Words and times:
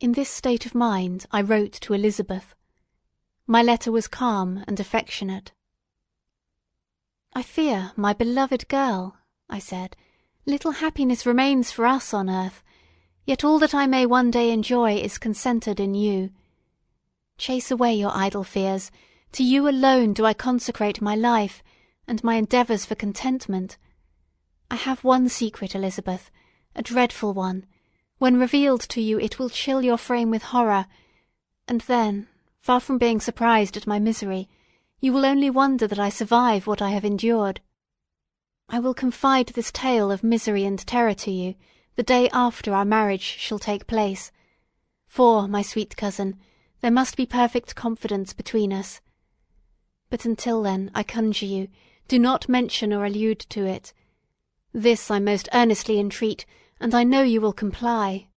In 0.00 0.12
this 0.12 0.30
state 0.30 0.64
of 0.64 0.74
mind 0.74 1.26
I 1.30 1.42
wrote 1.42 1.72
to 1.82 1.92
Elizabeth. 1.92 2.54
My 3.46 3.62
letter 3.62 3.92
was 3.92 4.08
calm 4.08 4.64
and 4.66 4.80
affectionate. 4.80 5.52
"I 7.34 7.42
fear, 7.42 7.92
my 7.96 8.14
beloved 8.14 8.66
girl," 8.68 9.18
I 9.50 9.58
said, 9.58 9.96
"little 10.46 10.70
happiness 10.72 11.26
remains 11.26 11.70
for 11.70 11.84
us 11.84 12.14
on 12.14 12.30
earth, 12.30 12.62
yet 13.26 13.44
all 13.44 13.58
that 13.58 13.74
I 13.74 13.86
may 13.86 14.06
one 14.06 14.30
day 14.30 14.50
enjoy 14.52 14.96
is 14.96 15.18
concentered 15.18 15.78
in 15.78 15.94
you. 15.94 16.30
Chase 17.36 17.70
away 17.70 17.94
your 17.94 18.16
idle 18.16 18.42
fears; 18.42 18.90
to 19.32 19.44
you 19.44 19.68
alone 19.68 20.14
do 20.14 20.24
I 20.24 20.32
consecrate 20.32 21.02
my 21.02 21.14
life, 21.14 21.62
and 22.06 22.24
my 22.24 22.36
endeavours 22.36 22.86
for 22.86 22.94
contentment. 22.94 23.76
I 24.70 24.76
have 24.76 25.04
one 25.04 25.28
secret, 25.28 25.74
Elizabeth, 25.74 26.30
a 26.74 26.80
dreadful 26.82 27.34
one; 27.34 27.66
when 28.20 28.38
revealed 28.38 28.82
to 28.82 29.00
you 29.00 29.18
it 29.18 29.38
will 29.38 29.48
chill 29.48 29.82
your 29.82 29.96
frame 29.96 30.30
with 30.30 30.42
horror, 30.42 30.84
and 31.66 31.80
then, 31.82 32.28
far 32.60 32.78
from 32.78 32.98
being 32.98 33.18
surprised 33.18 33.78
at 33.78 33.86
my 33.86 33.98
misery, 33.98 34.46
you 35.00 35.10
will 35.10 35.24
only 35.24 35.48
wonder 35.48 35.86
that 35.86 35.98
I 35.98 36.10
survive 36.10 36.66
what 36.66 36.82
I 36.82 36.90
have 36.90 37.02
endured. 37.02 37.62
I 38.68 38.78
will 38.78 38.92
confide 38.92 39.48
this 39.48 39.72
tale 39.72 40.12
of 40.12 40.22
misery 40.22 40.66
and 40.66 40.78
terror 40.86 41.14
to 41.14 41.30
you 41.30 41.54
the 41.96 42.02
day 42.02 42.28
after 42.30 42.74
our 42.74 42.84
marriage 42.84 43.22
shall 43.22 43.58
take 43.58 43.86
place, 43.86 44.30
for, 45.06 45.48
my 45.48 45.62
sweet 45.62 45.96
cousin, 45.96 46.38
there 46.82 46.90
must 46.90 47.16
be 47.16 47.24
perfect 47.24 47.74
confidence 47.74 48.34
between 48.34 48.70
us. 48.70 49.00
But 50.10 50.26
until 50.26 50.62
then, 50.62 50.90
I 50.94 51.04
conjure 51.04 51.46
you, 51.46 51.68
do 52.06 52.18
not 52.18 52.50
mention 52.50 52.92
or 52.92 53.06
allude 53.06 53.40
to 53.48 53.64
it. 53.64 53.94
This 54.74 55.10
I 55.10 55.20
most 55.20 55.48
earnestly 55.54 55.98
entreat, 55.98 56.44
and 56.80 56.94
I 56.94 57.04
know 57.04 57.22
you 57.22 57.40
will 57.40 57.52
comply. 57.52 58.28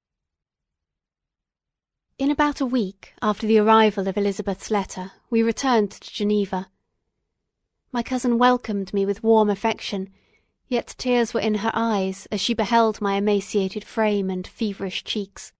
In 2.17 2.29
about 2.29 2.59
a 2.59 2.65
week 2.65 3.13
after 3.21 3.47
the 3.47 3.57
arrival 3.57 4.07
of 4.07 4.17
Elizabeth's 4.17 4.69
letter 4.69 5.13
we 5.29 5.41
returned 5.41 5.91
to 5.91 6.13
Geneva. 6.13 6.69
My 7.91 8.03
cousin 8.03 8.37
welcomed 8.37 8.93
me 8.93 9.05
with 9.05 9.23
warm 9.23 9.49
affection, 9.49 10.09
yet 10.67 10.93
tears 10.97 11.33
were 11.33 11.39
in 11.39 11.55
her 11.55 11.71
eyes 11.73 12.27
as 12.31 12.41
she 12.41 12.53
beheld 12.53 13.01
my 13.01 13.15
emaciated 13.15 13.85
frame 13.85 14.29
and 14.29 14.45
feverish 14.45 15.03
cheeks. 15.03 15.53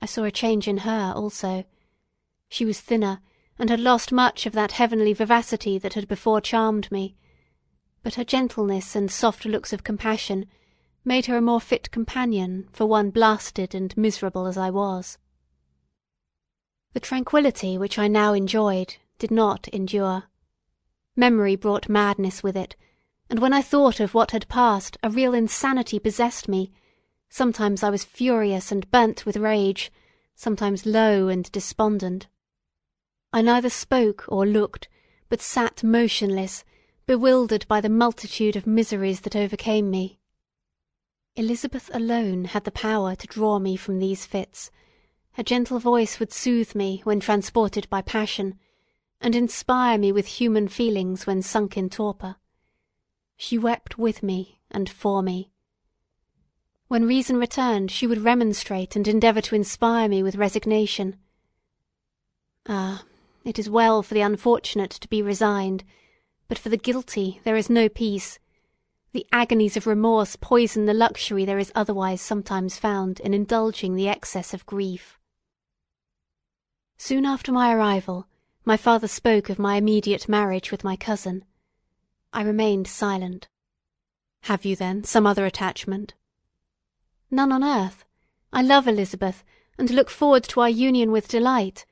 I 0.00 0.06
saw 0.06 0.24
a 0.24 0.30
change 0.30 0.66
in 0.66 0.78
her 0.78 1.12
also. 1.14 1.64
She 2.48 2.64
was 2.64 2.80
thinner, 2.80 3.20
and 3.58 3.70
had 3.70 3.80
lost 3.80 4.10
much 4.10 4.46
of 4.46 4.52
that 4.52 4.72
heavenly 4.72 5.12
vivacity 5.12 5.78
that 5.78 5.94
had 5.94 6.08
before 6.08 6.40
charmed 6.40 6.90
me, 6.90 7.14
but 8.02 8.14
her 8.14 8.24
gentleness 8.24 8.96
and 8.96 9.10
soft 9.10 9.44
looks 9.44 9.72
of 9.72 9.84
compassion 9.84 10.46
made 11.04 11.26
her 11.26 11.36
a 11.36 11.42
more 11.42 11.60
fit 11.60 11.90
companion 11.90 12.66
for 12.72 12.86
one 12.86 13.10
blasted 13.10 13.74
and 13.74 13.96
miserable 13.96 14.46
as 14.46 14.56
I 14.56 14.70
was. 14.70 15.18
The 16.94 17.00
tranquillity 17.00 17.76
which 17.76 17.98
I 17.98 18.08
now 18.08 18.32
enjoyed 18.32 18.96
did 19.18 19.30
not 19.30 19.68
endure. 19.68 20.24
Memory 21.16 21.56
brought 21.56 21.88
madness 21.88 22.42
with 22.42 22.56
it, 22.56 22.76
and 23.28 23.38
when 23.38 23.52
I 23.52 23.62
thought 23.62 24.00
of 24.00 24.14
what 24.14 24.30
had 24.30 24.48
passed 24.48 24.96
a 25.02 25.10
real 25.10 25.34
insanity 25.34 25.98
possessed 25.98 26.48
me; 26.48 26.72
sometimes 27.28 27.82
I 27.82 27.90
was 27.90 28.04
furious 28.04 28.72
and 28.72 28.90
burnt 28.90 29.26
with 29.26 29.36
rage, 29.36 29.92
sometimes 30.34 30.86
low 30.86 31.28
and 31.28 31.50
despondent. 31.52 32.28
I 33.32 33.42
neither 33.42 33.70
spoke 33.70 34.24
or 34.28 34.46
looked, 34.46 34.88
but 35.28 35.40
sat 35.40 35.82
motionless, 35.82 36.64
bewildered 37.06 37.66
by 37.68 37.80
the 37.80 37.88
multitude 37.88 38.56
of 38.56 38.66
miseries 38.66 39.22
that 39.22 39.36
overcame 39.36 39.90
me. 39.90 40.18
Elizabeth 41.36 41.90
alone 41.92 42.44
had 42.44 42.62
the 42.62 42.70
power 42.70 43.16
to 43.16 43.26
draw 43.26 43.58
me 43.58 43.74
from 43.76 43.98
these 43.98 44.24
fits; 44.24 44.70
her 45.32 45.42
gentle 45.42 45.80
voice 45.80 46.20
would 46.20 46.32
soothe 46.32 46.76
me 46.76 47.00
when 47.02 47.18
transported 47.18 47.90
by 47.90 48.00
passion, 48.00 48.56
and 49.20 49.34
inspire 49.34 49.98
me 49.98 50.12
with 50.12 50.26
human 50.26 50.68
feelings 50.68 51.26
when 51.26 51.42
sunk 51.42 51.76
in 51.76 51.90
torpor. 51.90 52.36
She 53.36 53.58
wept 53.58 53.98
with 53.98 54.22
me 54.22 54.60
and 54.70 54.88
for 54.88 55.22
me. 55.22 55.50
When 56.86 57.08
reason 57.08 57.36
returned 57.36 57.90
she 57.90 58.06
would 58.06 58.22
remonstrate 58.22 58.94
and 58.94 59.08
endeavour 59.08 59.40
to 59.40 59.56
inspire 59.56 60.08
me 60.08 60.22
with 60.22 60.36
resignation. 60.36 61.16
Ah, 62.68 63.04
it 63.44 63.58
is 63.58 63.68
well 63.68 64.04
for 64.04 64.14
the 64.14 64.20
unfortunate 64.20 64.92
to 64.92 65.08
be 65.08 65.20
resigned, 65.20 65.82
but 66.46 66.58
for 66.58 66.68
the 66.68 66.76
guilty 66.76 67.40
there 67.42 67.56
is 67.56 67.68
no 67.68 67.88
peace. 67.88 68.38
The 69.14 69.26
agonies 69.30 69.76
of 69.76 69.86
remorse 69.86 70.34
poison 70.34 70.86
the 70.86 70.92
luxury 70.92 71.44
there 71.44 71.60
is 71.60 71.70
otherwise 71.72 72.20
sometimes 72.20 72.80
found 72.80 73.20
in 73.20 73.32
indulging 73.32 73.94
the 73.94 74.08
excess 74.08 74.52
of 74.52 74.66
grief. 74.66 75.20
Soon 76.98 77.24
after 77.24 77.52
my 77.52 77.72
arrival, 77.72 78.26
my 78.64 78.76
father 78.76 79.06
spoke 79.06 79.48
of 79.48 79.56
my 79.60 79.76
immediate 79.76 80.28
marriage 80.28 80.72
with 80.72 80.82
my 80.82 80.96
cousin. 80.96 81.44
I 82.32 82.42
remained 82.42 82.88
silent. 82.88 83.46
"Have 84.50 84.64
you, 84.64 84.74
then, 84.74 85.04
some 85.04 85.28
other 85.28 85.46
attachment?" 85.46 86.14
"None 87.30 87.52
on 87.52 87.62
earth. 87.62 88.04
I 88.52 88.62
love 88.62 88.88
Elizabeth, 88.88 89.44
and 89.78 89.90
look 89.90 90.10
forward 90.10 90.42
to 90.48 90.60
our 90.60 90.68
union 90.68 91.12
with 91.12 91.28
delight. 91.28 91.86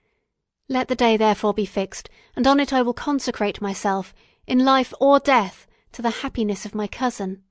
Let 0.68 0.88
the 0.88 0.96
day 0.96 1.16
therefore 1.16 1.54
be 1.54 1.66
fixed, 1.66 2.10
and 2.34 2.48
on 2.48 2.58
it 2.58 2.72
I 2.72 2.82
will 2.82 2.94
consecrate 2.94 3.60
myself, 3.60 4.12
in 4.48 4.64
life 4.64 4.92
or 4.98 5.20
death, 5.20 5.68
to 5.92 6.02
the 6.02 6.22
happiness 6.22 6.64
of 6.64 6.74
my 6.74 6.86
cousin." 6.86 7.42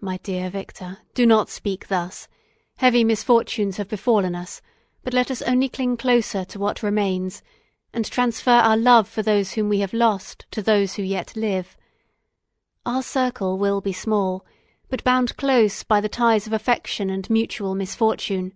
"My 0.00 0.18
dear 0.18 0.50
Victor, 0.50 0.98
do 1.14 1.26
not 1.26 1.48
speak 1.48 1.88
thus. 1.88 2.28
Heavy 2.76 3.04
misfortunes 3.04 3.76
have 3.76 3.88
befallen 3.88 4.34
us, 4.34 4.60
but 5.02 5.14
let 5.14 5.30
us 5.30 5.42
only 5.42 5.68
cling 5.68 5.96
closer 5.96 6.44
to 6.46 6.58
what 6.58 6.82
remains, 6.82 7.42
and 7.92 8.04
transfer 8.04 8.50
our 8.50 8.76
love 8.76 9.08
for 9.08 9.22
those 9.22 9.52
whom 9.52 9.68
we 9.68 9.78
have 9.78 9.92
lost 9.92 10.46
to 10.50 10.62
those 10.62 10.94
who 10.94 11.02
yet 11.02 11.36
live. 11.36 11.76
Our 12.84 13.02
circle 13.02 13.56
will 13.56 13.80
be 13.80 13.92
small, 13.92 14.44
but 14.88 15.04
bound 15.04 15.36
close 15.36 15.82
by 15.84 16.00
the 16.00 16.08
ties 16.08 16.46
of 16.46 16.52
affection 16.52 17.08
and 17.08 17.30
mutual 17.30 17.74
misfortune, 17.74 18.52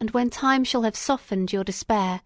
and 0.00 0.10
when 0.12 0.30
time 0.30 0.64
shall 0.64 0.82
have 0.82 0.96
softened 0.96 1.52
your 1.52 1.64
despair, 1.64 2.22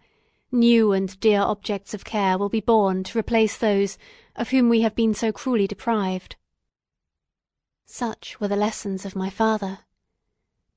new 0.53 0.93
and 0.93 1.19
dear 1.21 1.41
objects 1.41 1.93
of 1.95 2.05
care 2.05 2.39
will 2.39 2.49
be 2.49 2.61
born 2.61 3.03
to 3.05 3.19
replace 3.19 3.57
those 3.57 3.99
of 4.37 4.51
whom 4.51 4.69
we 4.69 4.83
have 4.83 4.95
been 4.95 5.15
so 5.15 5.33
cruelly 5.33 5.67
deprived. 5.67 6.37
Such 7.85 8.41
were 8.41 8.49
the 8.49 8.57
lessons 8.57 9.05
of 9.05 9.17
my 9.17 9.31
father. 9.31 9.81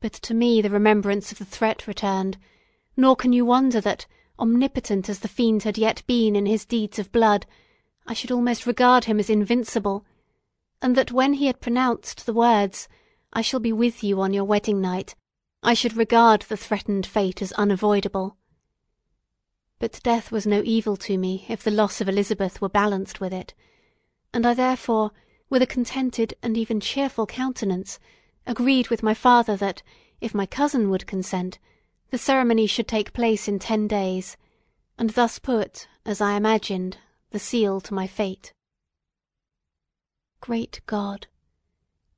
But 0.02 0.14
to 0.14 0.34
me 0.34 0.62
the 0.62 0.70
remembrance 0.70 1.32
of 1.32 1.38
the 1.38 1.46
threat 1.46 1.88
returned, 1.88 2.38
nor 2.96 3.16
can 3.16 3.34
you 3.34 3.46
wonder 3.46 3.82
that, 3.82 4.06
omnipotent 4.40 5.10
as 5.10 5.20
the 5.20 5.28
fiend 5.28 5.64
had 5.64 5.78
yet 5.78 6.06
been 6.08 6.36
in 6.36 6.46
his 6.46 6.66
deeds 6.66 6.98
of 6.98 7.12
blood, 7.12 7.46
I 8.08 8.14
should 8.14 8.32
almost 8.32 8.66
regard 8.66 9.06
him 9.06 9.20
as 9.20 9.30
invincible, 9.30 10.06
and 10.82 10.96
that 10.96 11.12
when 11.12 11.34
he 11.34 11.48
had 11.48 11.60
pronounced 11.60 12.26
the 12.26 12.34
words, 12.34 12.88
"I 13.34 13.42
shall 13.42 13.60
be 13.60 13.74
with 13.74 14.04
you 14.04 14.22
on 14.22 14.34
your 14.34 14.46
wedding 14.46 14.82
night," 14.82 15.16
I 15.62 15.74
should 15.74 15.98
regard 15.98 16.44
the 16.44 16.58
threatened 16.58 17.06
fate 17.06 17.42
as 17.42 17.52
unavoidable. 17.52 18.38
But 19.80 20.02
death 20.04 20.30
was 20.30 20.46
no 20.46 20.62
evil 20.66 20.98
to 20.98 21.18
me 21.18 21.46
if 21.48 21.64
the 21.64 21.72
loss 21.72 22.02
of 22.02 22.10
Elizabeth 22.10 22.60
were 22.60 22.68
balanced 22.68 23.22
with 23.22 23.34
it, 23.34 23.54
and 24.34 24.46
I 24.46 24.54
therefore, 24.54 25.12
with 25.50 25.62
a 25.62 25.68
contented 25.68 26.34
and 26.44 26.58
even 26.58 26.82
cheerful 26.82 27.26
countenance, 27.26 27.98
agreed 28.46 28.90
with 28.90 29.02
my 29.02 29.14
father 29.14 29.56
that, 29.56 29.82
if 30.20 30.36
my 30.36 30.46
cousin 30.46 30.90
would 30.90 31.08
consent, 31.08 31.60
the 32.12 32.18
ceremony 32.18 32.68
should 32.68 32.90
take 32.90 33.14
place 33.14 33.48
in 33.48 33.58
ten 33.58 33.88
days, 33.88 34.36
and 34.98 35.12
thus 35.12 35.40
put, 35.40 35.88
as 36.06 36.20
I 36.20 36.36
imagined, 36.36 36.98
the 37.32 37.40
seal 37.40 37.80
to 37.82 37.94
my 37.94 38.06
fate. 38.06 38.52
Great 40.42 40.82
God! 40.88 41.28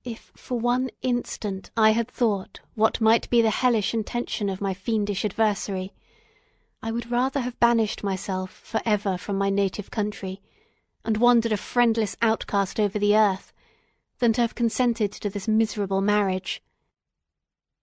If 0.03 0.31
for 0.35 0.59
one 0.59 0.89
instant 1.03 1.69
I 1.77 1.91
had 1.91 2.07
thought 2.07 2.59
what 2.73 2.99
might 2.99 3.29
be 3.29 3.43
the 3.43 3.51
hellish 3.51 3.93
intention 3.93 4.49
of 4.49 4.61
my 4.61 4.73
fiendish 4.73 5.23
adversary, 5.23 5.93
I 6.83 6.91
would 6.91 7.11
rather 7.11 7.41
have 7.41 7.59
banished 7.59 8.03
myself 8.03 8.51
for 8.51 8.81
ever 8.85 9.17
from 9.17 9.37
my 9.37 9.49
native 9.49 9.91
country, 9.91 10.41
and 11.05 11.17
wandered 11.17 11.51
a 11.51 11.57
friendless 11.57 12.17
outcast 12.21 12.79
over 12.79 12.97
the 12.97 13.15
earth, 13.15 13.53
than 14.19 14.33
to 14.33 14.41
have 14.41 14.55
consented 14.55 15.11
to 15.11 15.29
this 15.29 15.47
miserable 15.47 16.01
marriage. 16.01 16.61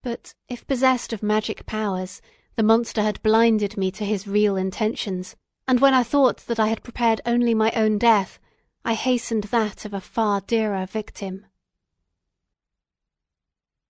But 0.02 0.34
if 0.48 0.66
possessed 0.66 1.12
of 1.12 1.22
magic 1.22 1.64
powers, 1.66 2.20
the 2.56 2.62
monster 2.62 3.02
had 3.02 3.22
blinded 3.22 3.76
me 3.76 3.90
to 3.92 4.04
his 4.04 4.26
real 4.26 4.56
intentions, 4.56 5.36
and 5.68 5.80
when 5.80 5.94
I 5.94 6.02
thought 6.02 6.38
that 6.46 6.58
I 6.58 6.68
had 6.68 6.82
prepared 6.82 7.20
only 7.24 7.54
my 7.54 7.70
own 7.72 7.98
death, 7.98 8.40
I 8.84 8.94
hastened 8.94 9.44
that 9.44 9.84
of 9.84 9.94
a 9.94 10.00
far 10.00 10.40
dearer 10.40 10.86
victim. 10.86 11.46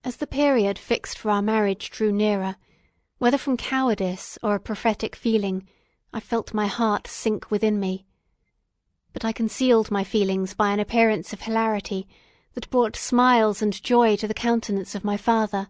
As 0.03 0.17
the 0.17 0.27
period 0.27 0.77
fixed 0.77 1.17
for 1.17 1.31
our 1.31 1.41
marriage 1.41 1.89
drew 1.89 2.11
nearer, 2.11 2.57
whether 3.19 3.37
from 3.37 3.57
cowardice 3.57 4.37
or 4.41 4.55
a 4.55 4.59
prophetic 4.59 5.15
feeling, 5.15 5.67
I 6.13 6.21
felt 6.21 6.53
my 6.53 6.67
heart 6.67 7.05
sink 7.05 7.51
within 7.51 7.79
me. 7.79 8.05
But 9.11 9.25
I 9.25 9.33
concealed 9.33 9.91
my 9.91 10.05
feelings 10.05 10.53
by 10.53 10.71
an 10.71 10.79
appearance 10.79 11.33
of 11.33 11.41
hilarity 11.41 12.07
that 12.53 12.69
brought 12.69 12.95
smiles 12.95 13.61
and 13.61 13.83
joy 13.83 14.15
to 14.15 14.27
the 14.27 14.33
countenance 14.33 14.95
of 14.95 15.03
my 15.03 15.17
father, 15.17 15.67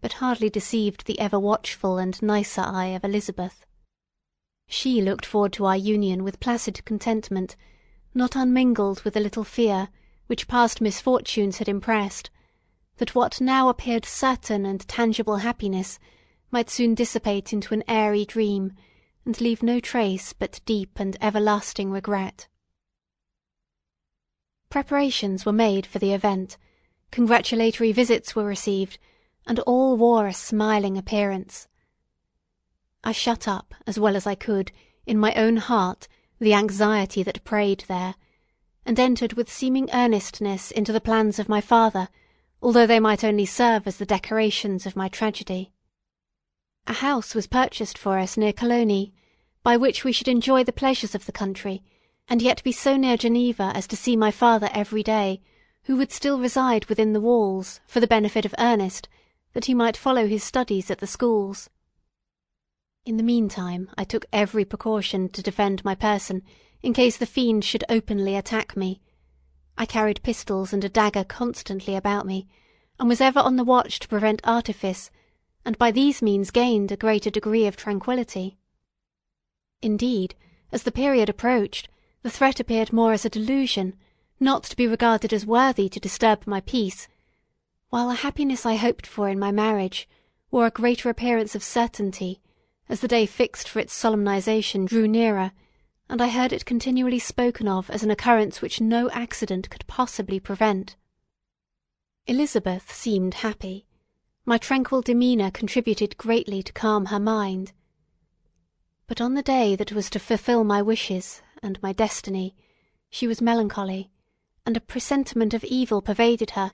but 0.00 0.14
hardly 0.14 0.48
deceived 0.48 1.06
the 1.06 1.20
ever 1.20 1.38
watchful 1.38 1.98
and 1.98 2.20
nicer 2.22 2.62
eye 2.62 2.86
of 2.96 3.04
Elizabeth. 3.04 3.66
She 4.66 5.02
looked 5.02 5.26
forward 5.26 5.52
to 5.54 5.66
our 5.66 5.76
union 5.76 6.24
with 6.24 6.40
placid 6.40 6.82
contentment, 6.86 7.56
not 8.14 8.34
unmingled 8.34 9.02
with 9.02 9.16
a 9.16 9.20
little 9.20 9.44
fear, 9.44 9.88
which 10.28 10.48
past 10.48 10.80
misfortunes 10.80 11.58
had 11.58 11.68
impressed, 11.68 12.30
that 12.96 13.14
what 13.14 13.40
now 13.40 13.68
appeared 13.68 14.06
certain 14.06 14.64
and 14.64 14.88
tangible 14.88 15.36
happiness 15.36 15.98
might 16.54 16.70
soon 16.70 16.94
dissipate 16.94 17.52
into 17.52 17.74
an 17.74 17.82
airy 17.88 18.24
dream, 18.24 18.72
and 19.26 19.40
leave 19.40 19.60
no 19.60 19.80
trace 19.80 20.32
but 20.32 20.60
deep 20.64 21.00
and 21.00 21.16
everlasting 21.20 21.90
regret. 21.90 22.46
Preparations 24.70 25.44
were 25.44 25.52
made 25.52 25.84
for 25.84 25.98
the 25.98 26.12
event, 26.12 26.56
congratulatory 27.10 27.90
visits 27.90 28.36
were 28.36 28.44
received, 28.44 28.98
and 29.48 29.58
all 29.66 29.96
wore 29.96 30.28
a 30.28 30.32
smiling 30.32 30.96
appearance. 30.96 31.66
I 33.02 33.10
shut 33.10 33.48
up, 33.48 33.74
as 33.84 33.98
well 33.98 34.14
as 34.14 34.24
I 34.24 34.36
could, 34.36 34.70
in 35.06 35.18
my 35.18 35.34
own 35.34 35.56
heart, 35.56 36.06
the 36.38 36.54
anxiety 36.54 37.24
that 37.24 37.42
preyed 37.42 37.82
there, 37.88 38.14
and 38.86 39.00
entered 39.00 39.32
with 39.32 39.52
seeming 39.52 39.90
earnestness 39.92 40.70
into 40.70 40.92
the 40.92 41.00
plans 41.00 41.40
of 41.40 41.48
my 41.48 41.60
father, 41.60 42.08
although 42.62 42.86
they 42.86 43.00
might 43.00 43.24
only 43.24 43.44
serve 43.44 43.88
as 43.88 43.96
the 43.96 44.06
decorations 44.06 44.86
of 44.86 44.94
my 44.94 45.08
tragedy. 45.08 45.72
A 46.86 46.94
house 46.94 47.34
was 47.34 47.46
purchased 47.46 47.96
for 47.96 48.18
us 48.18 48.36
near 48.36 48.52
Cologny, 48.52 49.12
by 49.62 49.76
which 49.76 50.04
we 50.04 50.12
should 50.12 50.28
enjoy 50.28 50.64
the 50.64 50.72
pleasures 50.72 51.14
of 51.14 51.24
the 51.24 51.32
country, 51.32 51.82
and 52.28 52.42
yet 52.42 52.62
be 52.62 52.72
so 52.72 52.96
near 52.96 53.16
Geneva 53.16 53.72
as 53.74 53.86
to 53.86 53.96
see 53.96 54.16
my 54.16 54.30
father 54.30 54.68
every 54.72 55.02
day, 55.02 55.40
who 55.84 55.96
would 55.96 56.12
still 56.12 56.38
reside 56.38 56.84
within 56.86 57.12
the 57.12 57.20
walls, 57.20 57.80
for 57.86 58.00
the 58.00 58.06
benefit 58.06 58.44
of 58.44 58.54
Ernest, 58.58 59.08
that 59.54 59.64
he 59.64 59.74
might 59.74 59.96
follow 59.96 60.26
his 60.26 60.44
studies 60.44 60.90
at 60.90 60.98
the 60.98 61.06
schools. 61.06 61.70
In 63.06 63.16
the 63.16 63.22
meantime 63.22 63.90
I 63.96 64.04
took 64.04 64.26
every 64.32 64.64
precaution 64.64 65.28
to 65.30 65.42
defend 65.42 65.84
my 65.84 65.94
person 65.94 66.42
in 66.82 66.92
case 66.92 67.16
the 67.16 67.26
fiend 67.26 67.64
should 67.64 67.84
openly 67.88 68.36
attack 68.36 68.76
me. 68.76 69.00
I 69.78 69.86
carried 69.86 70.22
pistols 70.22 70.72
and 70.72 70.84
a 70.84 70.88
dagger 70.88 71.24
constantly 71.24 71.96
about 71.96 72.26
me, 72.26 72.46
and 73.00 73.08
was 73.08 73.22
ever 73.22 73.40
on 73.40 73.56
the 73.56 73.64
watch 73.64 73.98
to 74.00 74.08
prevent 74.08 74.42
artifice, 74.44 75.10
and 75.64 75.78
by 75.78 75.90
these 75.90 76.22
means 76.22 76.50
gained 76.50 76.92
a 76.92 76.96
greater 76.96 77.30
degree 77.30 77.66
of 77.66 77.76
tranquillity. 77.76 78.58
Indeed, 79.82 80.34
as 80.72 80.82
the 80.82 80.92
period 80.92 81.28
approached, 81.28 81.88
the 82.22 82.30
threat 82.30 82.60
appeared 82.60 82.92
more 82.92 83.12
as 83.12 83.24
a 83.24 83.30
delusion, 83.30 83.94
not 84.40 84.64
to 84.64 84.76
be 84.76 84.86
regarded 84.86 85.32
as 85.32 85.46
worthy 85.46 85.88
to 85.88 86.00
disturb 86.00 86.46
my 86.46 86.60
peace, 86.60 87.08
while 87.90 88.08
the 88.08 88.14
happiness 88.14 88.66
I 88.66 88.74
hoped 88.74 89.06
for 89.06 89.28
in 89.28 89.38
my 89.38 89.52
marriage 89.52 90.08
wore 90.50 90.66
a 90.66 90.70
greater 90.70 91.08
appearance 91.10 91.54
of 91.54 91.62
certainty 91.62 92.40
as 92.88 93.00
the 93.00 93.08
day 93.08 93.26
fixed 93.26 93.68
for 93.68 93.78
its 93.78 93.94
solemnization 93.94 94.84
drew 94.84 95.08
nearer, 95.08 95.52
and 96.08 96.20
I 96.20 96.28
heard 96.28 96.52
it 96.52 96.66
continually 96.66 97.18
spoken 97.18 97.66
of 97.66 97.88
as 97.90 98.02
an 98.02 98.10
occurrence 98.10 98.60
which 98.60 98.80
no 98.80 99.08
accident 99.10 99.70
could 99.70 99.86
possibly 99.86 100.38
prevent. 100.38 100.96
Elizabeth 102.26 102.92
seemed 102.92 103.34
happy. 103.34 103.86
My 104.46 104.58
tranquil 104.58 105.00
demeanour 105.00 105.50
contributed 105.50 106.18
greatly 106.18 106.62
to 106.62 106.72
calm 106.74 107.06
her 107.06 107.18
mind. 107.18 107.72
But 109.06 109.18
on 109.18 109.32
the 109.32 109.42
day 109.42 109.74
that 109.74 109.92
was 109.92 110.10
to 110.10 110.18
fulfil 110.18 110.64
my 110.64 110.82
wishes 110.82 111.40
and 111.62 111.82
my 111.82 111.94
destiny, 111.94 112.54
she 113.08 113.26
was 113.26 113.40
melancholy, 113.40 114.10
and 114.66 114.76
a 114.76 114.82
presentiment 114.82 115.54
of 115.54 115.64
evil 115.64 116.02
pervaded 116.02 116.50
her, 116.50 116.72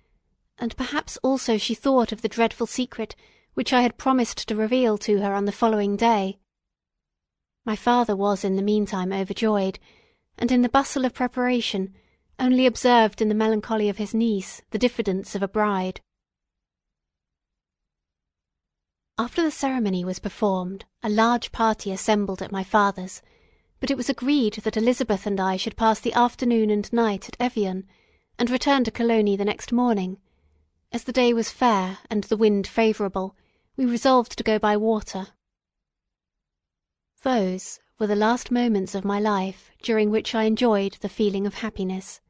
and 0.58 0.76
perhaps 0.76 1.16
also 1.22 1.58
she 1.58 1.76
thought 1.76 2.10
of 2.10 2.22
the 2.22 2.28
dreadful 2.28 2.66
secret 2.66 3.14
which 3.54 3.72
I 3.72 3.82
had 3.82 3.98
promised 3.98 4.48
to 4.48 4.56
reveal 4.56 4.98
to 4.98 5.20
her 5.20 5.32
on 5.32 5.44
the 5.44 5.52
following 5.52 5.96
day. 5.96 6.40
My 7.64 7.76
father 7.76 8.16
was 8.16 8.42
in 8.42 8.56
the 8.56 8.62
meantime 8.62 9.12
overjoyed, 9.12 9.78
and 10.36 10.50
in 10.50 10.62
the 10.62 10.68
bustle 10.68 11.04
of 11.04 11.14
preparation 11.14 11.94
only 12.36 12.66
observed 12.66 13.22
in 13.22 13.28
the 13.28 13.34
melancholy 13.34 13.88
of 13.88 13.98
his 13.98 14.12
niece 14.12 14.62
the 14.70 14.78
diffidence 14.78 15.36
of 15.36 15.42
a 15.42 15.48
bride. 15.48 16.00
After 19.22 19.42
the 19.42 19.50
ceremony 19.50 20.02
was 20.02 20.18
performed, 20.18 20.86
a 21.02 21.10
large 21.10 21.52
party 21.52 21.92
assembled 21.92 22.40
at 22.40 22.50
my 22.50 22.64
father's, 22.64 23.20
but 23.78 23.90
it 23.90 23.96
was 23.98 24.08
agreed 24.08 24.54
that 24.64 24.78
Elizabeth 24.78 25.26
and 25.26 25.38
I 25.38 25.58
should 25.58 25.76
pass 25.76 26.00
the 26.00 26.14
afternoon 26.14 26.70
and 26.70 26.90
night 26.90 27.28
at 27.28 27.36
Evian, 27.38 27.86
and 28.38 28.48
return 28.48 28.82
to 28.84 28.90
Cologny 28.90 29.36
the 29.36 29.44
next 29.44 29.72
morning. 29.72 30.16
As 30.90 31.04
the 31.04 31.12
day 31.12 31.34
was 31.34 31.50
fair 31.50 31.98
and 32.08 32.24
the 32.24 32.36
wind 32.38 32.66
favourable, 32.66 33.36
we 33.76 33.84
resolved 33.84 34.38
to 34.38 34.42
go 34.42 34.58
by 34.58 34.74
water. 34.78 35.26
Those 37.22 37.78
were 37.98 38.06
the 38.06 38.16
last 38.16 38.50
moments 38.50 38.94
of 38.94 39.04
my 39.04 39.20
life 39.20 39.70
during 39.82 40.08
which 40.08 40.34
I 40.34 40.44
enjoyed 40.44 40.94
the 41.02 41.10
feeling 41.10 41.46
of 41.46 41.56
happiness. 41.56 42.22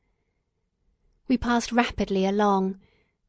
We 1.29 1.39
passed 1.39 1.71
rapidly 1.71 2.27
along. 2.27 2.81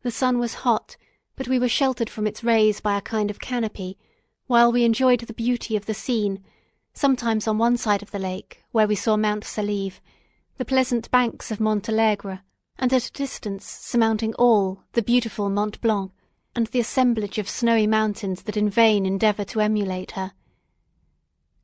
The 0.01 0.09
sun 0.09 0.39
was 0.39 0.65
hot, 0.65 0.97
but 1.41 1.47
we 1.47 1.57
were 1.57 1.67
sheltered 1.67 2.07
from 2.07 2.27
its 2.27 2.43
rays 2.43 2.79
by 2.81 2.95
a 2.95 3.01
kind 3.01 3.31
of 3.31 3.39
canopy, 3.39 3.97
while 4.45 4.71
we 4.71 4.83
enjoyed 4.83 5.21
the 5.21 5.33
beauty 5.33 5.75
of 5.75 5.88
the 5.88 5.93
scene, 5.95 6.43
sometimes 6.93 7.47
on 7.47 7.57
one 7.57 7.75
side 7.75 8.03
of 8.03 8.11
the 8.11 8.19
lake, 8.19 8.63
where 8.71 8.85
we 8.85 8.93
saw 8.93 9.17
Mount 9.17 9.43
Saleve, 9.43 9.99
the 10.57 10.65
pleasant 10.65 11.09
banks 11.09 11.49
of 11.49 11.59
Montalegre, 11.59 12.41
and 12.77 12.93
at 12.93 13.07
a 13.07 13.11
distance, 13.13 13.65
surmounting 13.65 14.35
all, 14.35 14.83
the 14.93 15.01
beautiful 15.01 15.49
Mont 15.49 15.81
Blanc, 15.81 16.11
and 16.55 16.67
the 16.67 16.79
assemblage 16.79 17.39
of 17.39 17.49
snowy 17.49 17.87
mountains 17.87 18.44
that 18.44 18.55
in 18.55 18.69
vain 18.69 19.07
endeavour 19.07 19.44
to 19.45 19.61
emulate 19.61 20.11
her. 20.11 20.33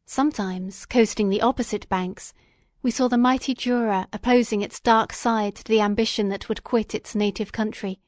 Sometimes, 0.07 0.87
coasting 0.87 1.29
the 1.29 1.43
opposite 1.43 1.87
banks, 1.87 2.33
we 2.81 2.89
saw 2.89 3.07
the 3.07 3.15
mighty 3.15 3.53
Jura 3.53 4.07
opposing 4.11 4.63
its 4.63 4.79
dark 4.79 5.13
side 5.13 5.53
to 5.53 5.63
the 5.65 5.81
ambition 5.81 6.29
that 6.29 6.49
would 6.49 6.63
quit 6.63 6.95
its 6.95 7.13
native 7.13 7.51
country, 7.51 7.99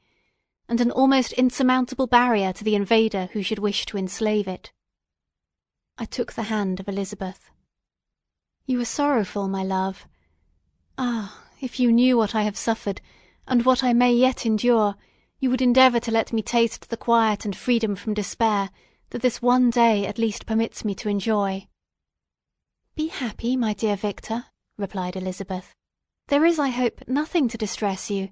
and 0.69 0.79
an 0.79 0.91
almost 0.91 1.33
insurmountable 1.33 2.05
barrier 2.05 2.53
to 2.53 2.63
the 2.63 2.75
invader 2.75 3.27
who 3.33 3.41
should 3.41 3.57
wish 3.57 3.87
to 3.87 3.97
enslave 3.97 4.47
it. 4.47 4.71
I 5.97 6.05
took 6.05 6.33
the 6.33 6.43
hand 6.43 6.79
of 6.79 6.87
Elizabeth. 6.87 7.49
You 8.67 8.79
are 8.79 8.85
sorrowful, 8.85 9.47
my 9.47 9.63
love. 9.63 10.07
Ah, 10.95 11.43
if 11.59 11.79
you 11.79 11.91
knew 11.91 12.15
what 12.17 12.35
I 12.35 12.43
have 12.43 12.55
suffered, 12.55 13.01
and 13.47 13.65
what 13.65 13.83
I 13.83 13.93
may 13.93 14.13
yet 14.13 14.45
endure, 14.45 14.95
you 15.39 15.49
would 15.49 15.61
endeavour 15.61 15.99
to 16.01 16.11
let 16.11 16.31
me 16.31 16.43
taste 16.43 16.89
the 16.89 16.97
quiet 16.97 17.45
and 17.45 17.55
freedom 17.55 17.95
from 17.95 18.13
despair 18.13 18.69
that 19.09 19.23
this 19.23 19.41
one 19.41 19.71
day 19.71 20.05
at 20.05 20.19
least 20.19 20.45
permits 20.45 20.85
me 20.85 20.93
to 20.95 21.09
enjoy. 21.09 21.67
Be 22.95 23.07
happy, 23.07 23.57
my 23.57 23.73
dear 23.73 23.95
Victor, 23.95 24.45
replied 24.77 25.15
Elizabeth. 25.15 25.73
There 26.27 26.45
is, 26.45 26.59
I 26.59 26.69
hope, 26.69 27.01
nothing 27.07 27.47
to 27.47 27.57
distress 27.57 28.11
you, 28.11 28.29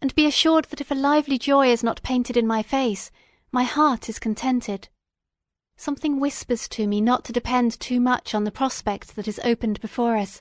and 0.00 0.14
be 0.14 0.26
assured 0.26 0.66
that 0.66 0.80
if 0.80 0.90
a 0.90 0.94
lively 0.94 1.38
joy 1.38 1.68
is 1.68 1.82
not 1.82 2.02
painted 2.02 2.36
in 2.36 2.46
my 2.46 2.62
face, 2.62 3.10
my 3.52 3.64
heart 3.64 4.08
is 4.08 4.18
contented. 4.18 4.88
Something 5.76 6.20
whispers 6.20 6.68
to 6.68 6.86
me 6.86 7.00
not 7.00 7.24
to 7.24 7.32
depend 7.32 7.78
too 7.78 8.00
much 8.00 8.34
on 8.34 8.44
the 8.44 8.50
prospect 8.50 9.16
that 9.16 9.28
is 9.28 9.40
opened 9.44 9.80
before 9.80 10.16
us, 10.16 10.40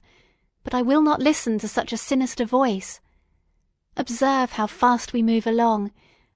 but 0.63 0.73
I 0.73 0.81
will 0.81 1.01
not 1.01 1.21
listen 1.21 1.59
to 1.59 1.67
such 1.67 1.93
a 1.93 1.97
sinister 1.97 2.45
voice. 2.45 2.99
Observe 3.97 4.53
how 4.53 4.67
fast 4.67 5.13
we 5.13 5.21
move 5.21 5.45
along, 5.45 5.91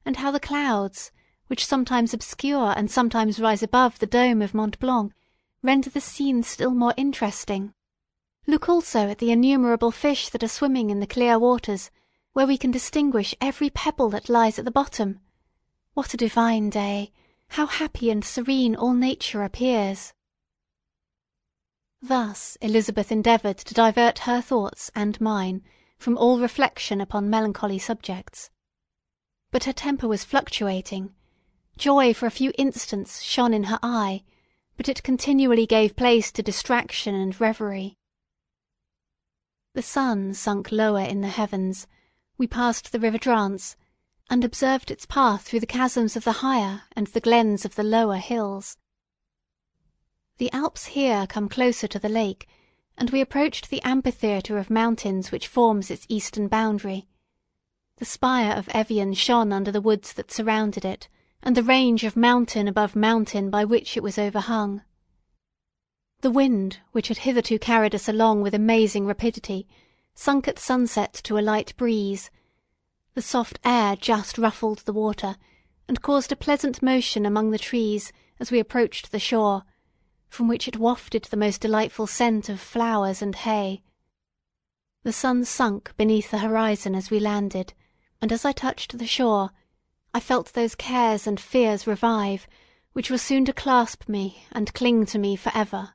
and 0.06 0.18
how 0.18 0.32
the 0.32 0.40
clouds, 0.40 1.12
which 1.48 1.66
sometimes 1.66 2.14
obscure 2.14 2.74
and 2.78 2.90
sometimes 2.90 3.40
rise 3.40 3.64
above 3.64 4.00
the 4.00 4.06
dome 4.06 4.42
of 4.42 4.54
Mont 4.54 4.80
Blanc, 4.80 5.14
render 5.62 5.90
the 5.90 6.00
scene 6.00 6.44
still 6.44 6.72
more 6.72 6.94
interesting. 6.96 7.74
Look 8.48 8.70
also 8.70 9.10
at 9.10 9.18
the 9.18 9.32
innumerable 9.32 9.92
fish 9.92 10.30
that 10.30 10.44
are 10.44 10.48
swimming 10.48 10.90
in 10.90 11.00
the 11.00 11.08
clear 11.08 11.38
waters, 11.38 11.92
where 12.40 12.48
we 12.48 12.58
can 12.58 12.72
distinguish 12.72 13.36
every 13.42 13.70
pebble 13.70 14.10
that 14.10 14.30
lies 14.30 14.58
at 14.58 14.64
the 14.64 14.72
bottom. 14.72 15.20
What 15.94 16.14
a 16.14 16.16
divine 16.16 16.70
day! 16.70 17.12
How 17.50 17.66
happy 17.66 18.10
and 18.10 18.24
serene 18.24 18.78
all 18.78 18.94
nature 18.94 19.44
appears! 19.44 20.14
Thus 22.02 22.58
Elizabeth 22.62 23.12
endeavoured 23.12 23.58
to 23.58 23.74
divert 23.74 24.20
her 24.20 24.40
thoughts 24.40 24.90
and 24.96 25.20
mine 25.20 25.64
from 25.98 26.18
all 26.18 26.40
reflection 26.40 27.02
upon 27.02 27.30
melancholy 27.30 27.78
subjects. 27.78 28.50
But 29.52 29.66
her 29.66 29.74
temper 29.74 30.08
was 30.08 30.24
fluctuating. 30.24 31.14
Joy 31.78 32.14
for 32.14 32.26
a 32.26 32.32
few 32.32 32.54
instants 32.58 33.22
shone 33.22 33.54
in 33.54 33.66
her 33.66 33.80
eye, 33.84 34.24
but 34.78 34.88
it 34.88 35.04
continually 35.04 35.66
gave 35.66 35.98
place 35.98 36.32
to 36.32 36.42
distraction 36.42 37.16
and 37.16 37.42
reverie. 37.42 37.98
The 39.74 39.82
sun 39.82 40.34
sunk 40.34 40.72
lower 40.72 41.02
in 41.02 41.20
the 41.20 41.28
heavens. 41.28 41.86
We 42.40 42.48
passed 42.48 42.94
the 42.94 43.02
river 43.02 43.18
Drance, 43.18 43.76
and 44.30 44.46
observed 44.46 44.90
its 44.90 45.06
path 45.06 45.42
through 45.42 45.60
the 45.60 45.66
chasms 45.66 46.16
of 46.16 46.24
the 46.24 46.40
higher 46.40 46.84
and 46.94 47.06
the 47.08 47.20
glens 47.20 47.66
of 47.66 47.76
the 47.76 47.84
lower 47.84 48.16
hills. 48.16 48.78
The 50.38 50.50
Alps 50.54 50.86
here 50.86 51.28
come 51.28 51.50
closer 51.50 51.86
to 51.90 52.00
the 52.00 52.08
lake, 52.08 52.48
and 52.98 53.10
we 53.10 53.20
approached 53.20 53.70
the 53.70 53.82
amphitheatre 53.82 54.58
of 54.58 54.70
mountains 54.70 55.34
which 55.34 55.50
forms 55.50 55.92
its 55.92 56.06
eastern 56.08 56.48
boundary. 56.48 57.10
The 57.98 58.06
spire 58.06 58.54
of 58.54 58.70
Evian 58.70 59.16
shone 59.16 59.52
under 59.52 59.74
the 59.74 59.82
woods 59.82 60.14
that 60.14 60.32
surrounded 60.32 60.86
it, 60.86 61.10
and 61.44 61.58
the 61.58 61.62
range 61.62 62.06
of 62.06 62.16
mountain 62.16 62.70
above 62.70 62.96
mountain 62.96 63.50
by 63.50 63.66
which 63.66 63.98
it 63.98 64.02
was 64.02 64.18
overhung. 64.18 64.84
The 66.22 66.32
wind, 66.32 66.80
which 66.94 67.10
had 67.10 67.18
hitherto 67.18 67.60
carried 67.60 67.94
us 67.94 68.08
along 68.08 68.44
with 68.44 68.54
amazing 68.54 69.06
rapidity, 69.06 69.68
sunk 70.20 70.50
at 70.50 70.60
sunset 70.60 71.14
to 71.14 71.38
a 71.38 71.40
light 71.40 71.74
breeze. 71.78 72.30
The 73.14 73.22
soft 73.22 73.58
air 73.64 73.96
just 73.96 74.38
ruffled 74.38 74.80
the 74.80 74.92
water, 74.92 75.38
and 75.88 76.02
caused 76.02 76.30
a 76.34 76.36
pleasant 76.36 76.84
motion 76.84 77.26
among 77.26 77.52
the 77.52 77.58
trees 77.58 78.12
as 78.38 78.52
we 78.52 78.60
approached 78.60 79.14
the 79.14 79.18
shore, 79.18 79.64
from 80.28 80.50
which 80.50 80.68
it 80.68 80.76
wafted 80.76 81.24
the 81.24 81.38
most 81.38 81.62
delightful 81.62 82.06
scent 82.06 82.50
of 82.50 82.60
flowers 82.60 83.22
and 83.22 83.34
hay. 83.34 83.82
The 85.04 85.14
sun 85.14 85.46
sunk 85.46 85.94
beneath 85.96 86.32
the 86.32 86.40
horizon 86.40 86.96
as 86.96 87.10
we 87.10 87.22
landed, 87.22 87.74
and 88.22 88.34
as 88.34 88.44
I 88.44 88.52
touched 88.52 88.98
the 88.98 89.08
shore, 89.08 89.52
I 90.14 90.20
felt 90.20 90.52
those 90.52 90.76
cares 90.76 91.28
and 91.28 91.40
fears 91.40 91.88
revive 91.88 92.46
which 92.92 93.10
were 93.10 93.18
soon 93.18 93.46
to 93.46 93.54
clasp 93.54 94.10
me 94.10 94.44
and 94.52 94.74
cling 94.74 95.06
to 95.06 95.18
me 95.18 95.38
for 95.38 95.54
ever. 95.56 95.94